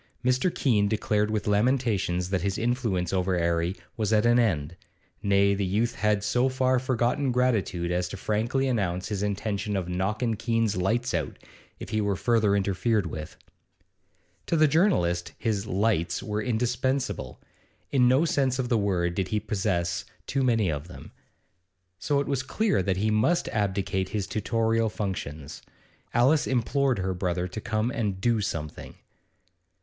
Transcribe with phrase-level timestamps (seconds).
[0.25, 0.49] Mr.
[0.51, 4.75] Keene declared with lamentations that his influence over 'Arry was at an end;
[5.21, 9.87] nay, the youth had so far forgotten gratitude as to frankly announce his intention of
[9.87, 11.37] 'knockin' Keene's lights out'
[11.79, 13.37] if he were further interfered with.
[14.47, 17.39] To the journalist his 'lights' were indispensable;
[17.91, 21.11] in no sense of the word did he possess too many of them;
[21.99, 25.61] so it was clear that he must abdicate his tutorial functions.
[26.11, 28.95] Alice implored her brother to come and 'do something.